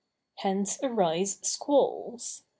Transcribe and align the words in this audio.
Hence 0.37 0.79
arise 0.81 1.37
squalls. 1.43 2.41